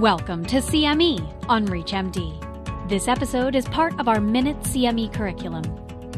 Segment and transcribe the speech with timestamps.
[0.00, 2.86] Welcome to CME on ReachMD.
[2.86, 5.64] This episode is part of our Minute CME curriculum.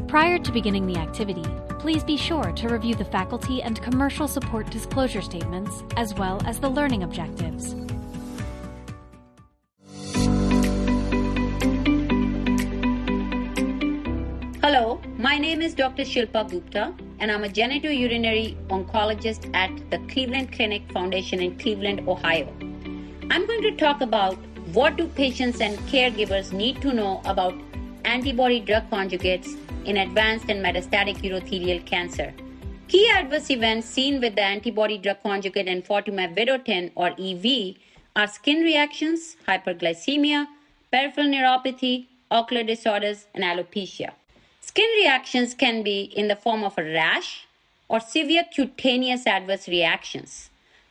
[0.09, 1.45] Prior to beginning the activity,
[1.79, 6.59] please be sure to review the faculty and commercial support disclosure statements as well as
[6.59, 7.77] the learning objectives.
[14.61, 16.03] Hello, my name is Dr.
[16.03, 22.53] Shilpa Gupta, and I'm a genitourinary oncologist at the Cleveland Clinic Foundation in Cleveland, Ohio.
[23.31, 24.39] I'm going to talk about
[24.73, 27.55] what do patients and caregivers need to know about
[28.07, 29.55] antibody drug conjugates
[29.85, 32.33] in advanced and metastatic urothelial cancer.
[32.89, 37.77] Key adverse events seen with the antibody drug conjugate enfortumab vedotin or EV
[38.17, 40.47] are skin reactions, hyperglycemia,
[40.91, 44.13] peripheral neuropathy, ocular disorders, and alopecia.
[44.63, 47.47] Skin reactions can be in the form of a rash
[47.89, 50.49] or severe cutaneous adverse reactions.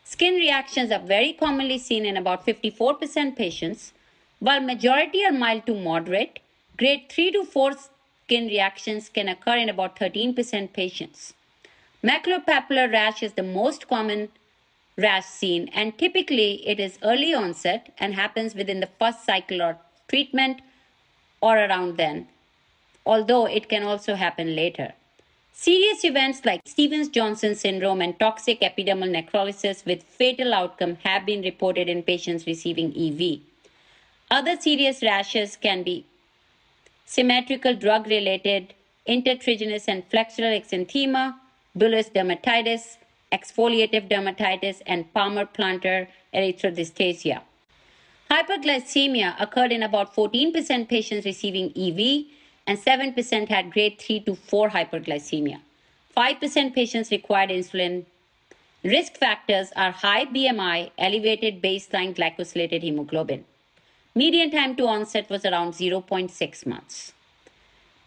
[0.10, 3.92] Skin reactions are very commonly seen in about 54% patients,
[4.40, 6.40] while majority are mild to moderate.
[6.78, 7.74] Grade 3 to 4
[8.24, 11.34] skin reactions can occur in about 13% patients.
[12.02, 14.30] Maculopapular rash is the most common
[14.98, 19.78] rash seen, and typically it is early onset and happens within the first cycle or
[20.08, 20.62] treatment
[21.42, 22.30] or around then,
[23.06, 24.94] although it can also happen later.
[25.60, 31.42] Serious events like Stevens Johnson syndrome and toxic epidermal necrolysis with fatal outcome have been
[31.42, 33.40] reported in patients receiving EV.
[34.30, 36.06] Other serious rashes can be
[37.08, 38.76] symmetrical drug related
[39.10, 41.34] intertriginous and flexural exanthema,
[41.76, 42.98] bullous dermatitis,
[43.32, 47.42] exfoliative dermatitis, and palmar plantar erythrodysesthesia.
[48.30, 52.28] Hyperglycemia occurred in about 14% patients receiving EV
[52.68, 55.60] and 7% had grade 3 to 4 hyperglycemia.
[56.16, 58.06] 5% patients required insulin.
[58.84, 63.46] Risk factors are high BMI, elevated baseline glycosylated hemoglobin.
[64.14, 67.14] Median time to onset was around 0.6 months.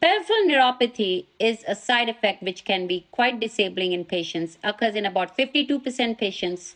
[0.00, 5.06] Peripheral neuropathy is a side effect which can be quite disabling in patients, occurs in
[5.06, 6.74] about 52% patients,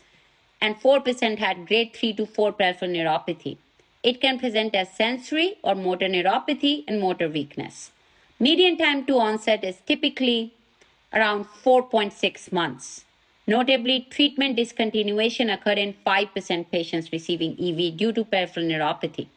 [0.61, 3.57] and 4% had grade 3 to 4 peripheral neuropathy.
[4.09, 7.89] It can present as sensory or motor neuropathy and motor weakness.
[8.39, 10.53] Median time to onset is typically
[11.11, 13.05] around 4.6 months.
[13.47, 19.27] Notably, treatment discontinuation occurred in 5% patients receiving EV due to peripheral neuropathy.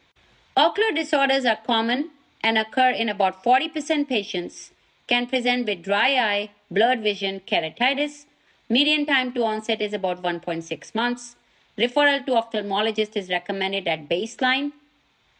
[0.55, 2.11] Ocular disorders are common
[2.43, 4.73] and occur in about 40% patients,
[5.07, 8.27] can present with dry eye, blurred vision, keratitis.
[8.69, 11.37] Median time to onset is about 1.6 months.
[11.79, 14.73] Referral to ophthalmologist is recommended at baseline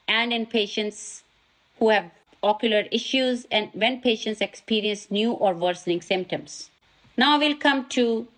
[0.07, 1.25] and in patients
[1.79, 2.11] who have
[2.43, 6.71] ocular issues and when patients experience new or worsening symptoms.
[7.17, 8.29] Now we'll come to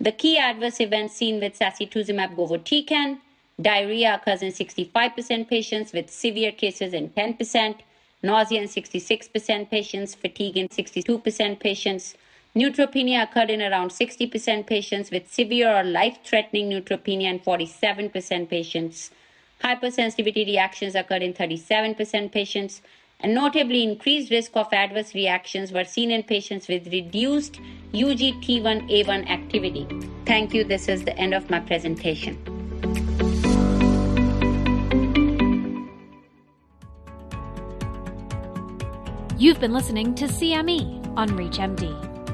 [0.00, 3.18] the key adverse events seen with sacituzumab govitecan.
[3.60, 7.74] Diarrhea occurs in 65% patients with severe cases in 10%,
[8.22, 12.14] nausea in 66% patients, fatigue in 62% patients,
[12.58, 19.12] Neutropenia occurred in around 60% patients with severe or life threatening neutropenia in 47% patients.
[19.62, 22.82] Hypersensitivity reactions occurred in 37% patients.
[23.20, 27.60] And notably, increased risk of adverse reactions were seen in patients with reduced
[27.92, 29.86] UGT1A1 activity.
[30.26, 30.64] Thank you.
[30.64, 32.36] This is the end of my presentation.
[39.38, 42.07] You've been listening to CME on ReachMD.